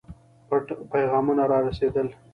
[0.47, 2.07] پټ پیغامونه را رسېدل.